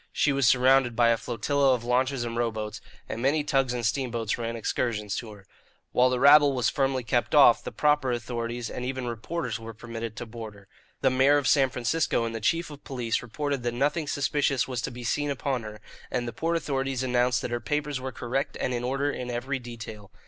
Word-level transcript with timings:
She 0.11 0.33
was 0.33 0.47
surrounded 0.47 0.95
by 0.95 1.09
a 1.09 1.15
flotilla 1.15 1.75
of 1.75 1.83
launches 1.83 2.23
and 2.23 2.35
rowboats, 2.35 2.81
and 3.07 3.21
many 3.21 3.43
tugs 3.43 3.71
and 3.71 3.85
steamboats 3.85 4.35
ran 4.35 4.55
excursions 4.55 5.15
to 5.17 5.29
her. 5.31 5.45
While 5.91 6.09
the 6.09 6.19
rabble 6.19 6.53
was 6.53 6.71
firmly 6.71 7.03
kept 7.03 7.35
off, 7.35 7.63
the 7.63 7.71
proper 7.71 8.11
authorities 8.11 8.67
and 8.71 8.83
even 8.83 9.05
reporters 9.05 9.59
were 9.59 9.75
permitted 9.75 10.15
to 10.15 10.25
board 10.25 10.55
her. 10.55 10.67
The 11.01 11.11
mayor 11.11 11.37
of 11.37 11.47
San 11.47 11.69
Francisco 11.69 12.25
and 12.25 12.33
the 12.33 12.41
chief 12.41 12.71
of 12.71 12.83
police 12.83 13.21
reported 13.21 13.61
that 13.61 13.75
nothing 13.75 14.07
suspicious 14.07 14.67
was 14.67 14.81
to 14.81 14.89
be 14.91 15.03
seen 15.03 15.29
upon 15.29 15.61
her, 15.61 15.79
and 16.09 16.27
the 16.27 16.33
port 16.33 16.57
authorities 16.57 17.03
announced 17.03 17.43
that 17.43 17.51
her 17.51 17.59
papers 17.59 17.99
were 18.01 18.11
correct 18.11 18.57
and 18.59 18.73
in 18.73 18.83
order 18.83 19.11
in 19.11 19.29
every 19.29 19.59
detail. 19.59 20.09